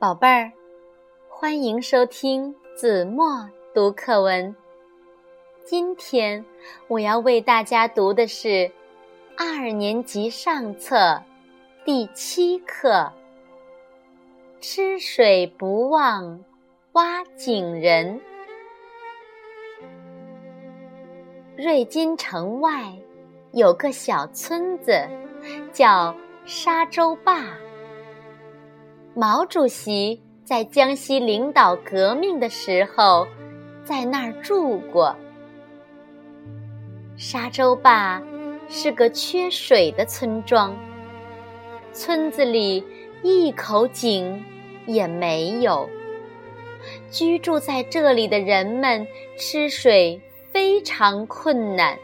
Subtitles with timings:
[0.00, 0.50] 宝贝儿，
[1.28, 4.56] 欢迎收听子墨读课文。
[5.62, 6.42] 今天
[6.88, 8.72] 我要为大家读的是
[9.36, 11.22] 二年级上册
[11.84, 12.90] 第七课
[14.58, 16.42] 《吃水不忘
[16.92, 18.18] 挖井人》。
[21.62, 22.90] 瑞金城外
[23.52, 25.06] 有个小村子，
[25.74, 27.44] 叫沙洲坝。
[29.14, 33.26] 毛主席在江西领导革命的时候，
[33.84, 35.14] 在那儿住过。
[37.16, 38.22] 沙洲坝
[38.68, 40.76] 是个缺水的村庄，
[41.92, 42.84] 村子里
[43.22, 44.42] 一口井
[44.86, 45.90] 也没有。
[47.10, 50.20] 居住在这里的人们吃水
[50.52, 51.98] 非常困难，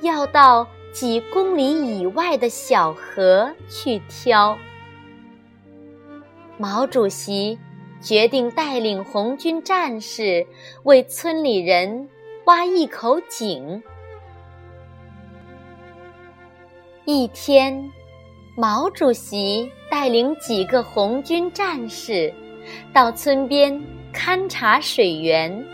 [0.00, 4.56] 要到几公里以外的小河去挑。
[6.62, 7.58] 毛主席
[8.00, 10.46] 决定带领红军战士
[10.84, 12.08] 为村里人
[12.44, 13.82] 挖一口井。
[17.04, 17.90] 一天，
[18.56, 22.32] 毛主席带领几个红军战士
[22.92, 23.82] 到村边
[24.14, 25.66] 勘察水源，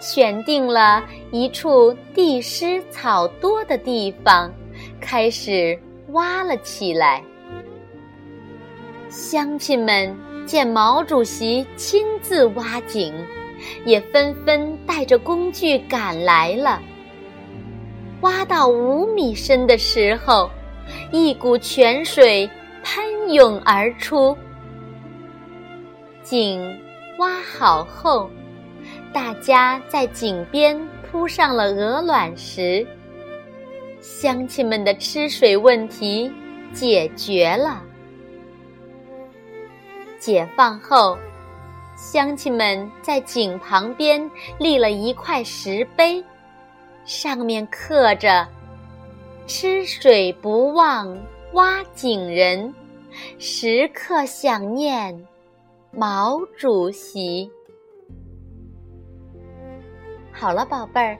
[0.00, 4.52] 选定了一处地湿草多的地方，
[5.00, 7.22] 开始挖了起来。
[9.14, 10.12] 乡亲们
[10.44, 13.14] 见毛主席亲自挖井，
[13.84, 16.82] 也纷纷带着工具赶来了。
[18.22, 20.50] 挖到五米深的时候，
[21.12, 22.50] 一股泉水
[22.82, 24.36] 喷涌而出。
[26.24, 26.76] 井
[27.20, 28.28] 挖好后，
[29.12, 30.76] 大家在井边
[31.08, 32.84] 铺上了鹅卵石，
[34.00, 36.32] 乡亲们的吃水问题
[36.72, 37.80] 解决了。
[40.24, 41.18] 解放后，
[41.98, 46.24] 乡亲们在井旁边立了一块石碑，
[47.04, 48.48] 上面刻着
[49.46, 51.14] “吃水不忘
[51.52, 52.72] 挖井人，
[53.38, 55.14] 时刻想念
[55.90, 57.50] 毛主席”。
[60.32, 61.18] 好了，宝贝儿，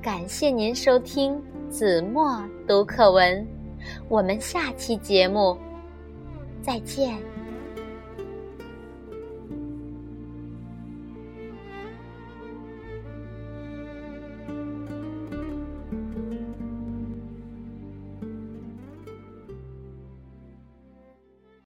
[0.00, 3.44] 感谢您收听子墨读课文，
[4.08, 5.58] 我们下期节目
[6.62, 7.18] 再见。